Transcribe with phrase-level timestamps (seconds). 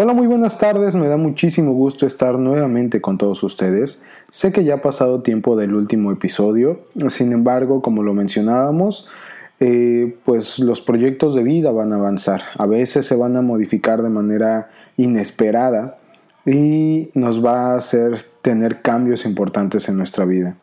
[0.00, 4.04] Hola, muy buenas tardes, me da muchísimo gusto estar nuevamente con todos ustedes.
[4.30, 9.08] Sé que ya ha pasado tiempo del último episodio, sin embargo, como lo mencionábamos,
[9.58, 14.04] eh, pues los proyectos de vida van a avanzar, a veces se van a modificar
[14.04, 15.98] de manera inesperada
[16.46, 20.54] y nos va a hacer tener cambios importantes en nuestra vida.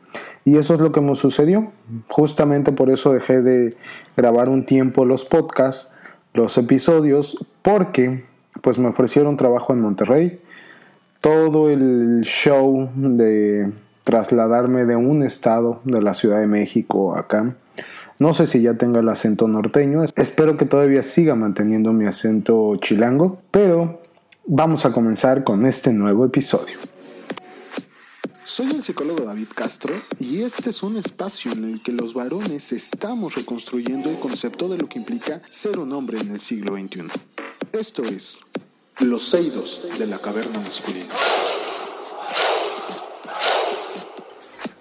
[0.45, 1.73] Y eso es lo que me sucedió.
[2.07, 3.75] Justamente por eso dejé de
[4.15, 5.93] grabar un tiempo los podcasts,
[6.33, 8.23] los episodios, porque
[8.61, 10.39] pues me ofrecieron trabajo en Monterrey.
[11.21, 13.71] Todo el show de
[14.03, 17.55] trasladarme de un estado de la Ciudad de México acá.
[18.17, 22.77] No sé si ya tenga el acento norteño, espero que todavía siga manteniendo mi acento
[22.77, 24.01] chilango, pero
[24.45, 26.77] vamos a comenzar con este nuevo episodio.
[28.45, 32.71] Soy el psicólogo David Castro y este es un espacio en el que los varones
[32.71, 37.07] estamos reconstruyendo el concepto de lo que implica ser un hombre en el siglo XXI.
[37.71, 38.41] Esto es
[39.01, 41.13] Los Seidos de la Caverna Masculina.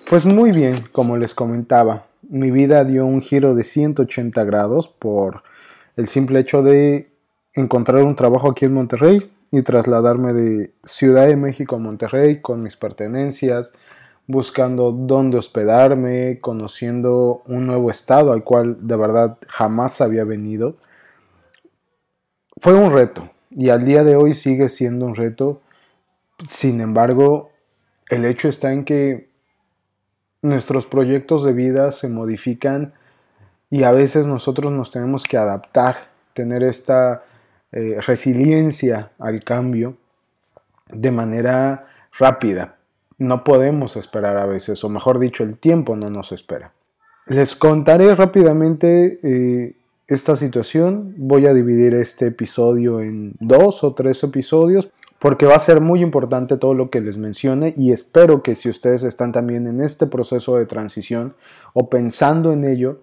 [0.08, 5.42] Pues muy bien, como les comentaba, mi vida dio un giro de 180 grados por
[5.96, 7.10] el simple hecho de
[7.54, 12.60] encontrar un trabajo aquí en Monterrey y trasladarme de Ciudad de México a Monterrey con
[12.60, 13.72] mis pertenencias,
[14.26, 20.76] buscando dónde hospedarme, conociendo un nuevo estado al cual de verdad jamás había venido
[22.58, 25.60] fue un reto y al día de hoy sigue siendo un reto.
[26.48, 27.50] Sin embargo,
[28.08, 29.28] el hecho está en que
[30.42, 32.94] nuestros proyectos de vida se modifican
[33.70, 37.24] y a veces nosotros nos tenemos que adaptar, tener esta
[37.72, 39.96] eh, resiliencia al cambio
[40.90, 41.86] de manera
[42.18, 42.76] rápida.
[43.18, 46.72] No podemos esperar a veces, o mejor dicho, el tiempo no nos espera.
[47.26, 49.76] Les contaré rápidamente eh,
[50.08, 51.14] esta situación.
[51.16, 54.92] Voy a dividir este episodio en dos o tres episodios
[55.24, 58.68] porque va a ser muy importante todo lo que les mencione y espero que si
[58.68, 61.34] ustedes están también en este proceso de transición
[61.72, 63.00] o pensando en ello,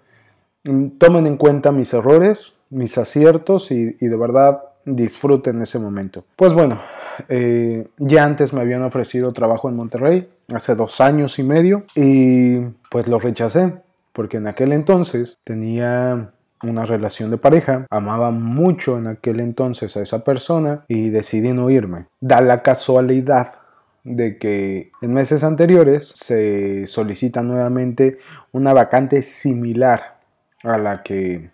[0.63, 6.23] mm, tomen en cuenta mis errores, mis aciertos y, de verdad disfruten ese momento.
[6.35, 6.79] Pues bueno,
[7.28, 12.59] eh, ya antes me habían ofrecido trabajo en Monterrey, hace dos años y medio, y
[12.91, 13.73] pues lo rechacé,
[14.13, 20.01] porque en aquel entonces tenía una relación de pareja, amaba mucho en aquel entonces a
[20.01, 22.05] esa persona y decidí no irme.
[22.19, 23.61] Da la casualidad
[24.03, 28.17] de que en meses anteriores se solicita nuevamente
[28.51, 30.17] una vacante similar
[30.63, 31.51] a la que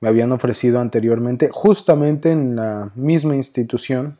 [0.00, 4.18] me habían ofrecido anteriormente, justamente en la misma institución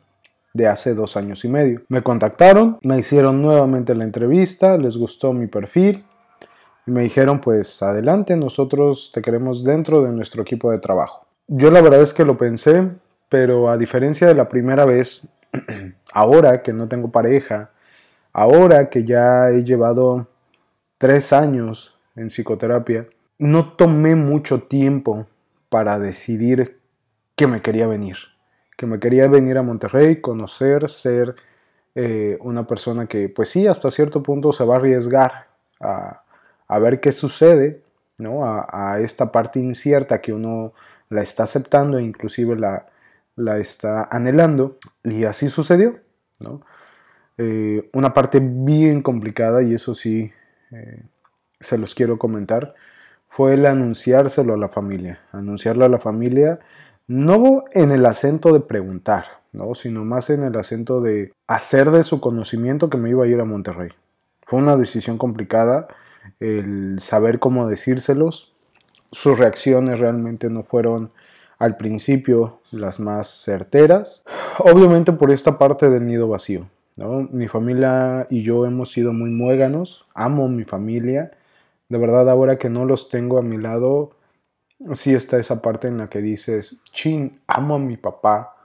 [0.53, 1.81] de hace dos años y medio.
[1.89, 6.05] Me contactaron, me hicieron nuevamente la entrevista, les gustó mi perfil,
[6.85, 11.25] y me dijeron, pues adelante, nosotros te queremos dentro de nuestro equipo de trabajo.
[11.47, 12.89] Yo la verdad es que lo pensé,
[13.29, 15.29] pero a diferencia de la primera vez,
[16.13, 17.71] ahora que no tengo pareja,
[18.31, 20.27] ahora que ya he llevado
[20.97, 23.07] tres años en psicoterapia,
[23.37, 25.27] no tomé mucho tiempo
[25.69, 26.79] para decidir
[27.35, 28.17] que me quería venir,
[28.77, 31.35] que me quería venir a Monterrey, conocer, ser
[31.95, 35.47] eh, una persona que pues sí, hasta cierto punto se va a arriesgar
[35.79, 36.22] a,
[36.73, 37.83] a ver qué sucede,
[38.17, 38.41] ¿no?
[38.43, 40.73] A, esta parte incierta que uno
[41.09, 42.87] la está aceptando e inclusive la,
[43.59, 44.79] está anhelando.
[45.03, 45.99] Y así sucedió,
[46.39, 46.61] ¿no?
[47.37, 50.31] Eh, una parte bien complicada, y eso sí
[50.71, 51.03] eh,
[51.59, 52.73] se los quiero comentar,
[53.29, 55.19] fue el anunciárselo a la familia.
[55.31, 56.59] Anunciarlo a la familia
[57.05, 59.75] no en el acento de preguntar, ¿no?
[59.75, 63.39] sino más en el acento de hacer de su conocimiento que me iba a ir
[63.41, 63.89] a Monterrey.
[64.45, 65.87] Fue una decisión complicada
[66.39, 68.53] el saber cómo decírselos.
[69.11, 71.11] Sus reacciones realmente no fueron
[71.59, 74.23] al principio las más certeras.
[74.59, 76.67] Obviamente por esta parte del nido vacío.
[77.31, 81.31] Mi familia y yo hemos sido muy muéganos, amo mi familia.
[81.89, 84.11] De verdad ahora que no los tengo a mi lado,
[84.93, 88.55] sí está esa parte en la que dices, chin, amo a mi papá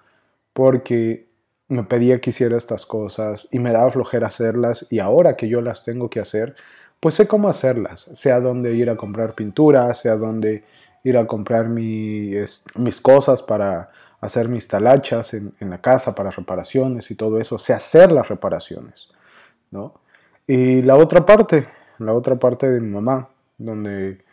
[0.53, 1.29] porque
[1.69, 5.61] me pedía que hiciera estas cosas y me daba flojera hacerlas y ahora que yo
[5.61, 6.57] las tengo que hacer,
[7.01, 10.65] pues sé cómo hacerlas, sé a dónde ir a comprar pintura, sé a dónde
[11.05, 13.91] ir a comprar mis cosas para
[14.21, 19.11] hacer mis talachas en, la casa para reparaciones y todo eso, sé hacer las reparaciones,
[19.71, 19.95] ¿no?
[20.47, 21.69] Y la otra parte,
[21.99, 23.29] la otra parte de mi mamá,
[23.59, 24.25] donde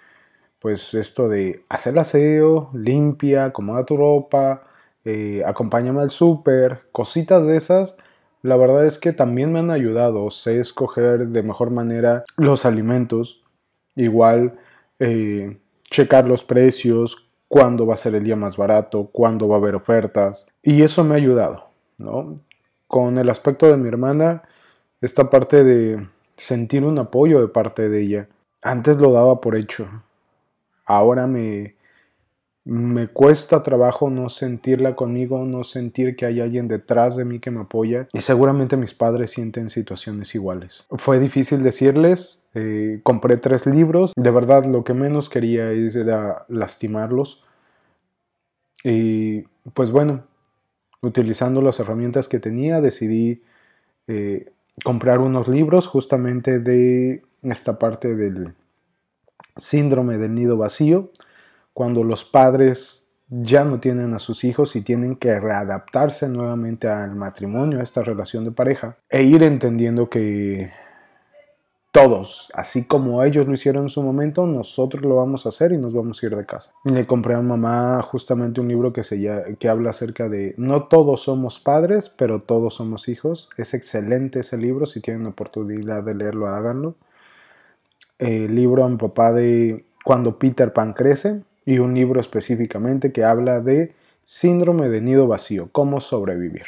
[0.60, 4.64] pues esto de hacer aseo, limpia, acomoda tu ropa,
[5.04, 7.98] eh, acompáñame al súper, cositas de esas,
[8.45, 13.44] la verdad es que también me han ayudado, sé escoger de mejor manera los alimentos,
[13.95, 14.59] igual
[15.00, 15.57] eh,
[15.89, 19.74] checar los precios, cuándo va a ser el día más barato, cuándo va a haber
[19.74, 21.69] ofertas, y eso me ha ayudado.
[21.97, 22.36] ¿no?
[22.88, 24.44] Con el aspecto de mi hermana,
[25.01, 26.07] esta parte de
[26.38, 28.30] sentir un apoyo de parte de ella.
[28.62, 29.88] Antes lo daba por hecho.
[30.86, 31.77] Ahora me,
[32.66, 37.52] me cuesta trabajo no sentirla conmigo, no sentir que hay alguien detrás de mí que
[37.52, 40.88] me apoya y seguramente mis padres sienten situaciones iguales.
[40.90, 47.44] Fue difícil decirles, eh, compré tres libros, de verdad lo que menos quería era lastimarlos.
[48.84, 50.24] Y pues bueno,
[51.04, 53.44] utilizando las herramientas que tenía decidí
[54.08, 54.52] eh,
[54.84, 58.56] comprar unos libros justamente de esta parte del
[59.56, 61.12] síndrome del nido vacío
[61.75, 67.18] cuando los padres ya no tienen a sus hijos y tienen que readaptarse nuevamente al
[67.18, 70.72] matrimonio, a esta relación de pareja, e ir entendiendo que
[71.92, 75.77] todos, así como ellos lo hicieron en su momento, nosotros lo vamos a hacer y
[75.77, 76.72] nos vamos a ir de casa.
[76.86, 81.24] Le compré a mamá justamente un libro que, se que habla acerca de no todos
[81.24, 83.50] somos padres, pero todos somos hijos.
[83.57, 86.95] Es excelente ese libro, si tienen oportunidad de leerlo, háganlo.
[88.18, 93.24] El libro a mi papá de Cuando Peter Pan crece, y un libro específicamente que
[93.24, 96.66] habla de síndrome de nido vacío, cómo sobrevivir.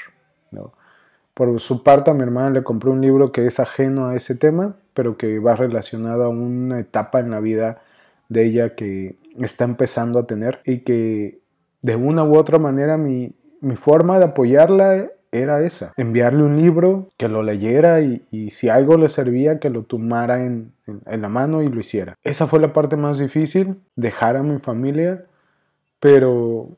[1.33, 4.35] Por su parte, a mi hermana le compré un libro que es ajeno a ese
[4.35, 7.81] tema, pero que va relacionado a una etapa en la vida
[8.27, 11.39] de ella que está empezando a tener y que
[11.83, 17.09] de una u otra manera mi, mi forma de apoyarla era esa, enviarle un libro,
[17.17, 21.61] que lo leyera y, si algo le servía, que lo tomara en, en, la mano
[21.61, 22.15] y lo hiciera.
[22.23, 25.25] Esa fue la parte más difícil, dejar a mi familia,
[25.99, 26.69] pero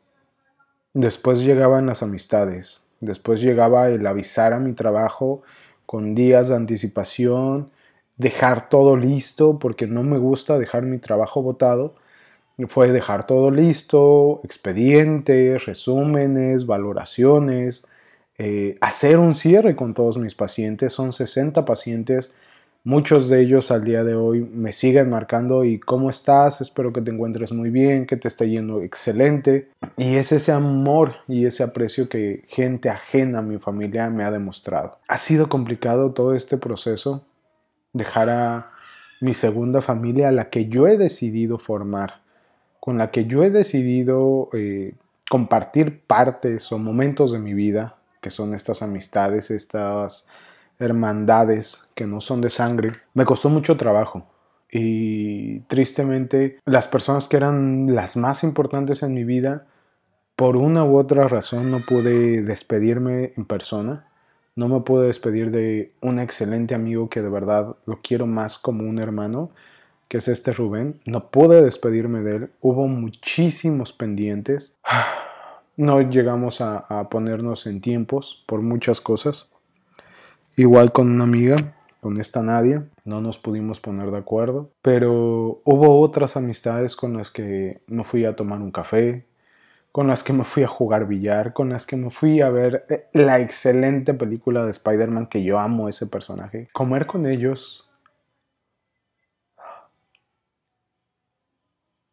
[0.94, 5.44] después llegaban las amistades, después llegaba el avisar a mi trabajo
[5.86, 7.72] con días de anticipación,
[8.20, 11.96] dejar todo listo, porque no me gusta dejar mi trabajo botado.
[12.68, 17.88] Fue dejar todo listo, expedientes, resúmenes, valoraciones,
[18.42, 20.94] eh, hacer un cierre con todos mis pacientes.
[20.94, 22.34] Son 60 pacientes.
[22.86, 27.02] Muchos de ellos al día de hoy me siguen marcando y cómo estás, espero que
[27.02, 29.68] te encuentres muy bien, que te esté yendo excelente.
[29.98, 34.32] Y es ese amor y ese aprecio que gente ajena a mi familia me ha
[34.32, 34.98] demostrado.
[35.10, 37.26] Ha sido complicado todo este proceso,
[37.92, 38.72] dejar a
[39.20, 42.22] mi segunda familia, a la que yo he decidido formar,
[42.80, 44.94] con la que yo he decidido eh,
[45.30, 50.28] compartir partes o momentos de mi vida, que son estas amistades, estas
[50.80, 54.26] hermandades que no son de sangre, me costó mucho trabajo.
[54.72, 59.66] Y tristemente, las personas que eran las más importantes en mi vida,
[60.36, 64.08] por una u otra razón no pude despedirme en persona.
[64.56, 68.84] No me pude despedir de un excelente amigo que de verdad lo quiero más como
[68.84, 69.52] un hermano,
[70.08, 71.00] que es este Rubén.
[71.06, 72.52] No pude despedirme de él.
[72.62, 74.80] Hubo muchísimos pendientes.
[75.80, 79.48] No llegamos a, ponernos en tiempos por muchas cosas.
[80.58, 86.02] Igual con una amiga, con esta Nadia, no nos pudimos poner de acuerdo, pero hubo
[86.02, 89.26] otras amistades con las que me fui a tomar un café,
[89.94, 92.86] con las que me fui a jugar billar, con las que me fui a ver
[92.90, 96.68] eh, la excelente película de Spider-Man que yo amo ese personaje.
[96.74, 97.90] Comer con ellos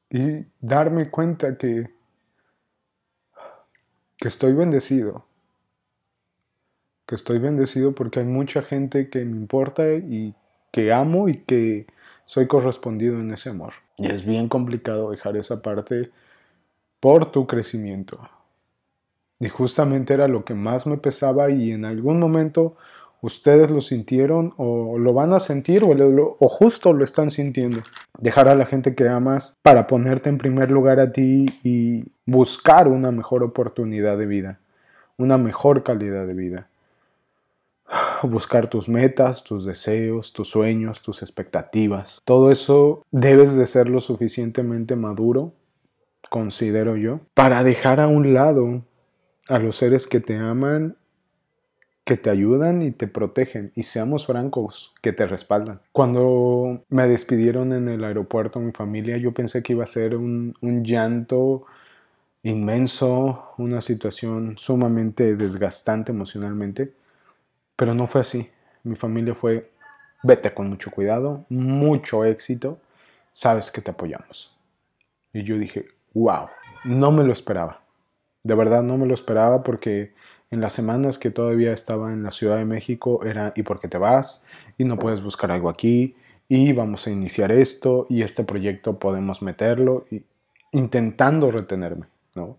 [0.09, 1.96] y darme cuenta que
[4.19, 5.25] que estoy bendecido.
[7.07, 10.35] Que estoy bendecido porque hay mucha gente que me importa y
[10.73, 11.87] que amo y que
[12.25, 13.75] soy correspondido en ese amor.
[13.97, 16.11] Y es bien complicado dejar esa parte
[17.01, 18.29] por tu crecimiento.
[19.39, 22.77] Y justamente era lo que más me pesaba y en algún momento
[23.21, 27.79] ustedes lo sintieron o lo van a sentir o, o, justo lo están sintiendo.
[28.19, 32.89] Dejar a la gente que amas para ponerte en primer lugar a ti y buscar
[32.89, 34.61] una mejor oportunidad de vida,
[35.17, 36.69] una mejor calidad de vida.
[38.23, 42.21] Buscar tus metas, tus deseos, tus sueños, tus expectativas.
[42.25, 45.53] Todo eso debes de ser lo suficientemente maduro,
[46.29, 48.83] considero yo, para dejar a un lado
[49.49, 50.97] a los seres que te aman
[52.07, 55.81] que te ayudan y te protegen y seamos francos, que te respaldan.
[55.91, 60.55] Cuando me despidieron en el aeropuerto mi familia, yo pensé que iba a ser un,
[60.61, 61.67] un llanto
[62.45, 66.93] inmenso, una situación sumamente desgastante emocionalmente,
[67.75, 68.51] pero no fue así.
[68.85, 69.69] Mi familia fue,
[70.23, 72.79] vete con mucho cuidado, mucho éxito,
[73.33, 74.57] sabes que te apoyamos.
[75.33, 76.47] Y yo dije, wow,
[76.85, 77.83] no me lo esperaba.
[78.45, 80.15] De verdad no me lo esperaba porque
[80.51, 83.89] en las semanas que todavía estaba en la Ciudad de México era ¿y por qué
[83.89, 84.43] te vas?
[84.79, 86.15] Y no puedes buscar algo aquí
[86.49, 90.23] y vamos a iniciar esto y este proyecto podemos meterlo y
[90.73, 92.59] intentando retenerme, ¿no?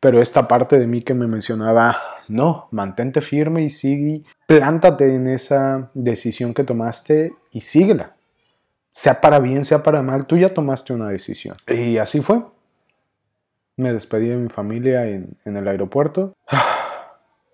[0.00, 1.96] Pero esta parte de mí que me mencionaba
[2.28, 8.14] no, mantente firme y sigue, plántate en esa decisión que tomaste y síguela.
[8.90, 11.56] Sea para bien, sea para mal, tú ya tomaste una decisión.
[11.68, 12.42] Y así fue.
[13.76, 16.34] Me despedí de mi familia en, en el aeropuerto.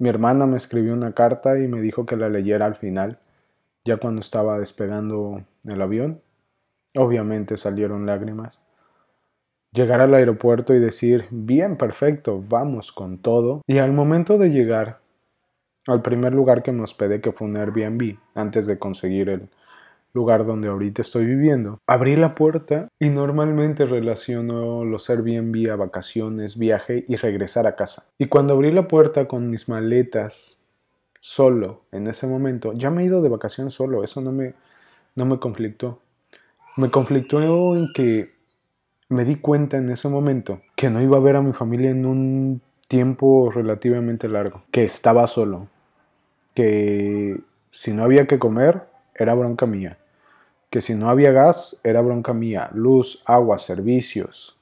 [0.02, 3.20] Mi hermana me escribió una carta y me dijo que la leyera al final,
[3.84, 6.20] ya cuando estaba despegando el avión.
[6.96, 8.64] Obviamente salieron lágrimas.
[9.70, 13.62] Llegar al aeropuerto y decir, bien, perfecto, vamos con todo.
[13.68, 14.98] Y al momento de llegar
[15.86, 19.50] al primer lugar que me hospedé, que fue un Airbnb, antes de conseguir el,
[20.14, 26.58] lugar donde ahorita estoy viviendo, abrí la puerta y normalmente relaciono los Airbnb a vacaciones,
[26.58, 28.10] viaje y regresar a casa.
[28.18, 30.66] Y cuando abrí la puerta con mis maletas
[31.18, 34.54] solo en ese momento, ya me he ido de vacaciones solo, eso no me,
[35.14, 36.00] no me conflictó.
[36.76, 38.32] Me conflictó en que
[39.08, 42.06] me di cuenta en ese momento que no iba a ver a mi familia en
[42.06, 45.68] un tiempo relativamente largo, que estaba solo,
[46.54, 47.40] que
[47.70, 48.82] si no había que comer,
[49.14, 49.98] era bronca mía
[50.72, 54.58] que si no había gas era bronca mía, luz, agua, servicios,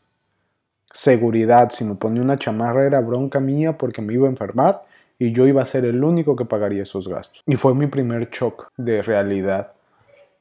[0.93, 4.83] seguridad, si me ponía una chamarra era bronca mía porque me iba a enfermar
[5.21, 7.45] y yo iba a ser el único que pagaría esos gastos.
[7.47, 9.75] Y fue mi primer shock de realidad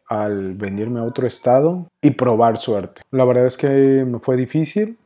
[0.07, 3.03] al venirme a otro estado y probar suerte.
[3.11, 3.67] La verdad es que
[4.07, 4.97] me fue difícil,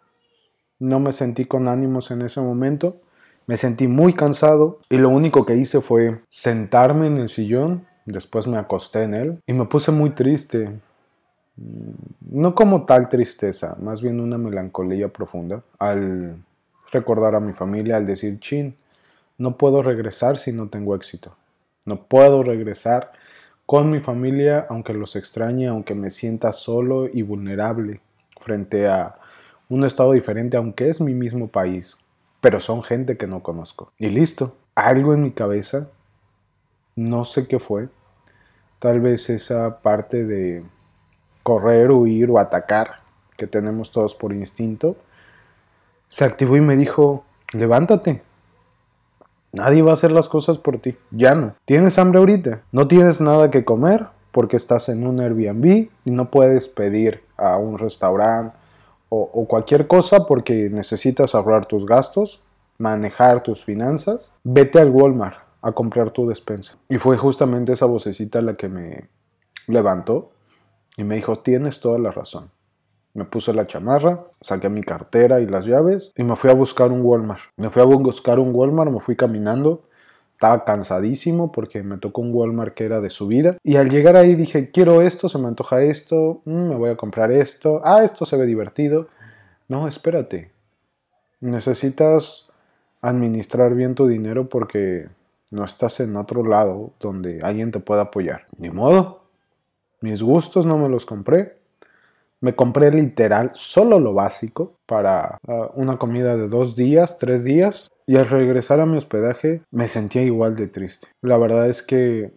[0.79, 3.01] no me sentí con ánimos en ese momento,
[3.47, 8.47] me sentí muy cansado y lo único que hice fue sentarme en el sillón Después
[8.47, 10.69] me acosté en él y me puse muy triste.
[12.21, 16.35] No como tal tristeza, más bien una melancolía profunda al
[16.91, 18.75] recordar a mi familia, al decir, chin,
[19.37, 21.35] no puedo regresar si no tengo éxito.
[21.85, 23.11] No puedo regresar
[23.65, 28.01] con mi familia, aunque los extrañe, aunque me sienta solo y vulnerable
[28.41, 29.15] frente a
[29.69, 31.97] un estado diferente, aunque es mi mismo país,
[32.41, 33.91] pero son gente que no conozco.
[33.97, 35.89] Y listo, algo en mi cabeza
[36.95, 37.89] no sé qué fue.
[38.79, 40.63] Tal vez esa parte de
[41.41, 43.01] correr, huir o atacar
[43.37, 44.95] que tenemos todos por instinto,
[46.07, 47.23] se activó y me dijo,
[47.53, 48.21] levántate.
[49.51, 50.95] Nadie va a hacer las cosas por ti.
[51.11, 51.55] Ya no.
[51.65, 52.61] ¿Tienes hambre ahorita?
[52.71, 54.07] ¿No tienes nada que comer?
[54.31, 58.55] Porque estás en un Airbnb y no puedes pedir a un restaurante
[59.09, 62.41] o, o cualquier cosa porque necesitas ahorrar tus gastos,
[62.79, 64.35] manejar tus finanzas.
[64.43, 66.77] Vete al Walmart a comprar tu despensa.
[66.89, 69.09] Y fue justamente esa vocecita la que me
[69.65, 70.31] levantó
[70.97, 72.51] y me dijo, tienes toda la razón.
[73.13, 76.91] Me puse la chamarra, saqué mi cartera y las llaves y me fui a buscar
[76.91, 77.41] un Walmart.
[77.55, 79.83] Me fui a buscar un Walmart, me fui caminando.
[80.33, 83.57] Estaba cansadísimo porque me tocó un Walmart que era de subida.
[83.63, 86.97] Y al llegar ahí dije, quiero esto, se me antoja esto, mm, me voy a
[86.97, 87.81] comprar esto.
[87.85, 89.07] Ah, esto se ve divertido.
[89.69, 90.51] No, espérate.
[91.39, 92.51] Necesitas
[93.01, 95.07] administrar bien tu dinero porque
[95.53, 98.47] no estás en otro lado donde alguien te pueda apoyar.
[98.57, 99.23] Ni modo.
[100.01, 101.57] Mis gustos no me los compré.
[102.41, 107.91] Me compré literal solo lo básico para ah, una comida de dos días, tres días.
[108.05, 111.07] Y al regresar a mi hospedaje me sentía igual de triste.
[111.21, 112.33] La verdad es que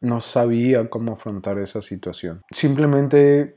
[0.00, 2.42] no sabía cómo afrontar esa situación.
[2.50, 3.56] Simplemente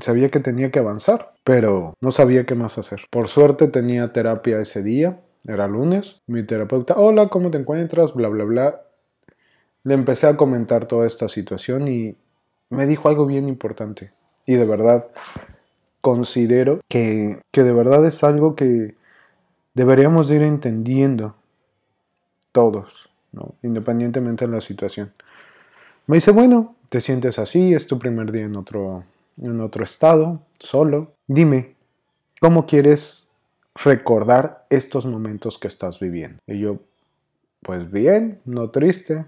[0.00, 3.02] sabía que tenía que avanzar, pero no sabía qué más hacer.
[3.10, 8.14] Por suerte tenía terapia ese día era lunes, mi terapeuta, hola, ¿cómo te encuentras?
[8.14, 8.82] Bla, bla, bla.
[9.84, 12.16] Le empecé a comentar toda esta situación y
[12.70, 14.12] me dijo algo bien importante.
[14.46, 15.08] Y de verdad,
[16.00, 18.96] considero que, que de verdad es algo que
[19.74, 21.34] deberíamos ir entendiendo
[22.52, 23.54] todos, ¿no?
[23.62, 25.12] independientemente de la situación.
[26.06, 29.04] Me dice, bueno, te sientes así, es tu primer día en otro,
[29.38, 31.14] en otro estado, solo.
[31.26, 31.74] Dime,
[32.40, 33.31] ¿cómo quieres
[33.74, 36.38] recordar estos momentos que estás viviendo.
[36.46, 36.78] Y yo,
[37.62, 39.26] pues bien, no triste.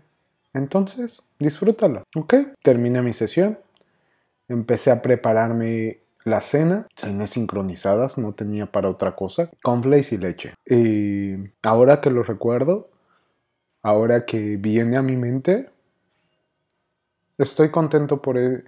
[0.52, 2.04] Entonces, disfrútalo.
[2.16, 3.58] Ok, terminé mi sesión.
[4.48, 10.54] Empecé a prepararme la cena, cené sincronizadas, no tenía para otra cosa, cornflakes y leche.
[10.66, 12.88] Y ahora que lo recuerdo,
[13.82, 15.70] ahora que viene a mi mente,
[17.36, 18.64] estoy contento por, e,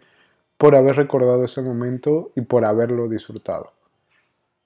[0.58, 3.75] por haber recordado ese momento y por haberlo disfrutado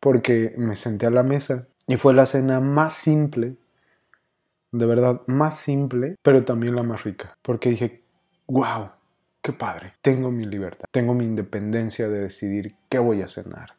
[0.00, 3.56] porque me senté a la mesa y fue la cena más simple,
[4.72, 8.02] de verdad, más simple, pero también la más rica, porque dije,
[8.46, 8.90] wow,
[9.42, 13.74] qué padre, tengo mi libertad, tengo mi independencia de decidir qué voy a cenar.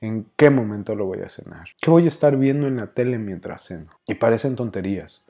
[0.00, 1.68] ¿En qué momento lo voy a cenar?
[1.80, 3.92] ¿Qué voy a estar viendo en la tele mientras ceno?
[4.08, 5.26] Y parecen tonterías,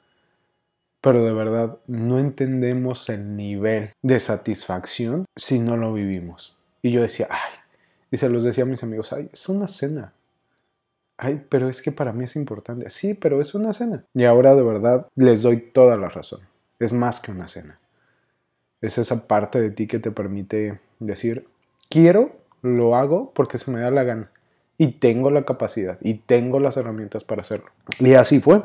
[1.02, 6.58] pero de verdad no entendemos el nivel de satisfacción si no lo vivimos.
[6.80, 7.61] Y yo decía, ay,
[8.12, 10.12] y se los decía a mis amigos, ay, es una cena.
[11.16, 12.90] Ay, pero es que para mí es importante.
[12.90, 14.04] Sí, pero es una cena.
[14.12, 16.40] Y ahora de verdad les doy toda la razón.
[16.78, 17.78] Es más que una cena.
[18.82, 21.48] Es esa parte de ti que te permite decir,
[21.88, 24.30] quiero, lo hago porque se me da la gana.
[24.76, 27.70] Y tengo la capacidad y tengo las herramientas para hacerlo.
[27.98, 28.62] Y así fue.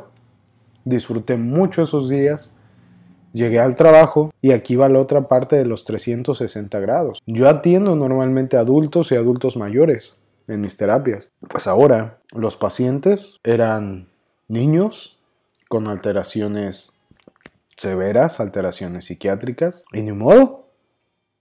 [0.84, 2.52] Disfruté mucho esos días.
[3.38, 7.22] Llegué al trabajo y aquí va la otra parte de los 360 grados.
[7.28, 11.30] Yo atiendo normalmente adultos y adultos mayores en mis terapias.
[11.48, 14.08] Pues ahora los pacientes eran
[14.48, 15.22] niños
[15.70, 17.00] con alteraciones
[17.76, 20.72] severas, alteraciones psiquiátricas, y ni modo,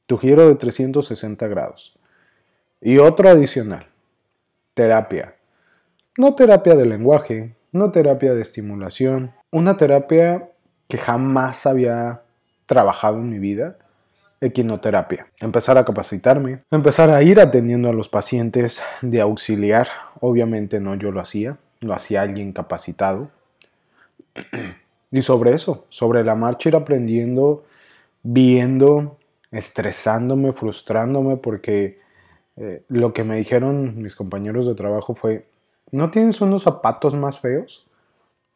[0.06, 1.98] tu giro de 360 grados.
[2.82, 3.86] Y otro adicional,
[4.74, 5.36] terapia.
[6.18, 10.50] No terapia de lenguaje, no terapia de estimulación, una terapia
[10.88, 12.22] que jamás había
[12.66, 13.76] trabajado en mi vida,
[14.40, 15.28] equinoterapia.
[15.40, 19.88] Empezar a capacitarme, empezar a ir atendiendo a los pacientes de auxiliar.
[20.20, 23.30] Obviamente no yo lo hacía, lo hacía alguien capacitado.
[25.10, 27.64] Y sobre eso, sobre la marcha ir aprendiendo,
[28.22, 29.16] viendo,
[29.50, 32.00] estresándome, frustrándome, porque
[32.56, 35.46] eh, lo que me dijeron mis compañeros de trabajo fue,
[35.90, 37.86] ¿no tienes unos zapatos más feos?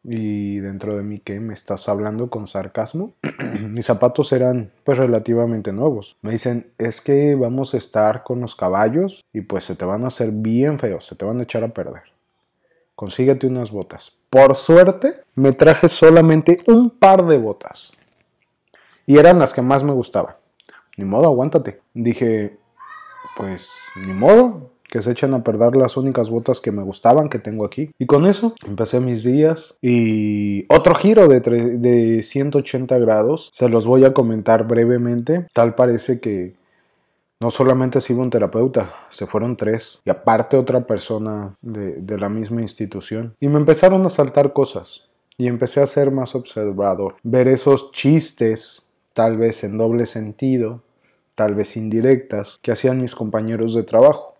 [0.03, 1.39] Y dentro de mí, ¿qué?
[1.39, 3.13] ¿Me estás hablando con sarcasmo?
[3.61, 6.17] Mis zapatos eran pues relativamente nuevos.
[6.21, 10.03] Me dicen, es que vamos a estar con los caballos y pues se te van
[10.03, 12.03] a hacer bien feos, se te van a echar a perder.
[12.95, 14.17] Consíguete unas botas.
[14.29, 17.91] Por suerte, me traje solamente un par de botas.
[19.05, 20.35] Y eran las que más me gustaban.
[20.97, 21.81] Ni modo, aguántate.
[21.93, 22.57] Dije,
[23.35, 27.39] pues ni modo, que se echan a perder las únicas botas que me gustaban que
[27.39, 27.91] tengo aquí.
[27.97, 33.49] Y con eso empecé mis días y otro giro de, de 180 grados.
[33.53, 35.47] Se los voy a comentar brevemente.
[35.53, 36.57] Tal parece que
[37.39, 40.01] no solamente se un terapeuta, se fueron tres.
[40.03, 43.33] Y aparte otra persona de, de la misma institución.
[43.39, 45.07] Y me empezaron a saltar cosas.
[45.37, 47.15] Y empecé a ser más observador.
[47.23, 50.83] Ver esos chistes, tal vez en doble sentido,
[51.33, 54.31] tal vez indirectas, que hacían mis compañeros de trabajo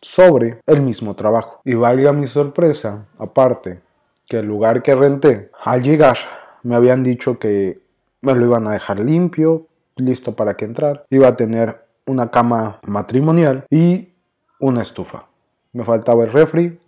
[0.00, 1.60] sobre el mismo trabajo.
[1.64, 3.80] Y valga mi sorpresa, aparte,
[4.28, 6.16] que el lugar que renté, al llegar,
[6.62, 7.80] me habían dicho que
[8.22, 11.04] me lo iban a dejar limpio, listo para que entrar.
[11.10, 14.10] Iba a tener una cama matrimonial y
[14.58, 15.26] una estufa.
[15.72, 16.78] Me faltaba el refri,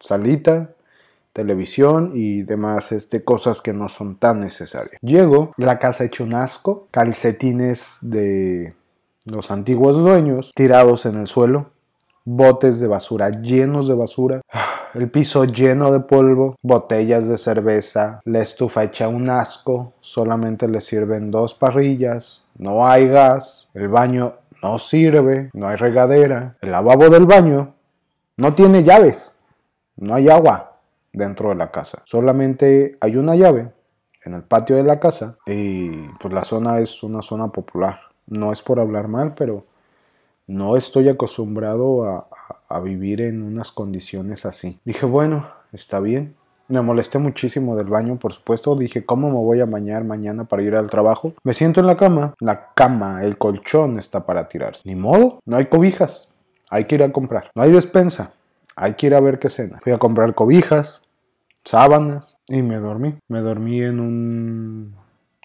[0.00, 0.70] salita,
[1.32, 4.98] televisión y demás este, cosas que no son tan necesarias.
[5.02, 8.74] Llego, la casa hecho un asco, calcetines de
[9.26, 11.70] los antiguos dueños tirados en el suelo,
[12.24, 14.40] botes de basura llenos de basura,
[14.94, 20.80] el piso lleno de polvo, botellas de cerveza, la estufa hecha un asco, solamente le
[20.80, 27.08] sirven dos parrillas, no hay gas, el baño no sirve, no hay regadera, el lavabo
[27.08, 27.74] del baño
[28.36, 29.34] no tiene llaves,
[29.96, 30.78] no hay agua
[31.12, 33.70] dentro de la casa, solamente hay una llave
[34.24, 37.98] en el patio de la casa y pues la zona es una zona popular.
[38.26, 39.66] No es por hablar mal, pero
[40.46, 44.80] no estoy acostumbrado a, vivir en unas condiciones así.
[44.84, 46.34] Dije, bueno, está bien.
[46.68, 48.74] Me molesté muchísimo del baño, por supuesto.
[48.76, 51.34] Dije, ¿cómo me voy a bañar mañana para ir al trabajo?
[51.44, 52.32] Me siento en la cama.
[52.40, 54.82] La cama, el colchón está para tirarse.
[54.86, 56.30] Ni modo, no hay cobijas.
[56.70, 57.50] Hay que ir a comprar.
[57.54, 58.32] No hay despensa.
[58.74, 59.78] Hay que ir a ver qué cena.
[59.82, 61.02] Fui a comprar cobijas,
[61.62, 63.16] sábanas y me dormí.
[63.28, 64.96] Me dormí en un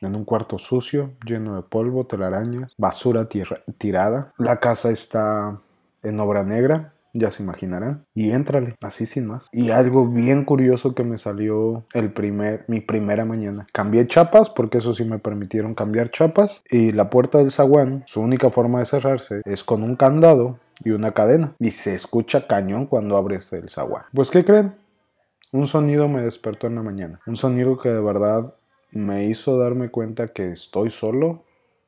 [0.02, 3.28] en un cuarto sucio, lleno de polvo, telarañas, basura
[3.78, 4.34] tirada.
[4.38, 5.60] La casa está
[6.04, 8.06] en obra negra, ya se imaginarán.
[8.14, 9.48] Y éntrale, así sin más.
[9.52, 13.68] Y algo bien curioso que me salió el primer, mi primera mañana.
[13.74, 16.64] Cambié chapas, porque eso sí me permitieron cambiar chapas.
[16.70, 20.92] Y la puerta del zaguán, su única forma de cerrarse es con un candado y
[20.92, 21.56] una cadena.
[21.60, 24.04] Y se escucha cañón cuando abres el zaguán.
[24.14, 24.76] Pues, ¿qué creen?
[25.52, 27.20] Un sonido me despertó en la mañana.
[27.26, 28.54] Un sonido que de verdad
[28.92, 31.44] me hizo darme cuenta que estoy solo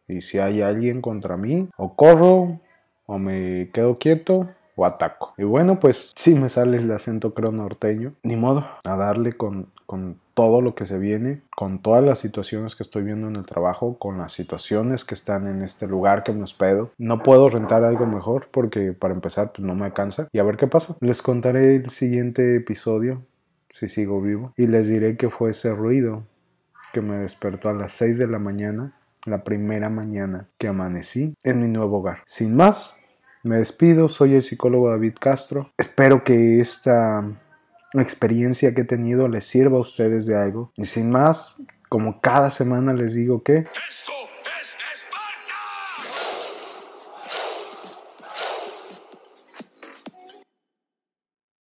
[0.07, 2.59] y si hay alguien contra mí, o corro,
[3.05, 5.33] o me quedo quieto, o ataco.
[5.37, 9.67] Y bueno, pues si me sale el acento creo norteño, ni modo, a darle con,
[9.85, 13.45] con todo lo que se viene, con todas las situaciones que estoy viendo en el
[13.45, 16.91] trabajo, con las situaciones que están en este lugar que me hospedo.
[16.97, 20.27] No puedo rentar algo mejor porque para empezar pues no me alcanza.
[20.31, 20.95] Y a ver qué pasa.
[21.01, 23.21] Les contaré el siguiente episodio
[23.69, 26.23] si sigo vivo y les diré que fue ese ruido
[26.93, 28.93] que me despertó a las 6 de la mañana,
[29.25, 32.23] la primera mañana que amanecí en mi nuevo hogar.
[32.25, 32.95] Sin más,
[33.43, 35.71] me despido, soy el psicólogo David Castro.
[35.77, 37.25] Espero que esta
[37.93, 40.71] experiencia que he tenido les sirva a ustedes de algo.
[40.75, 41.55] Y sin más,
[41.87, 43.65] como cada semana les digo que...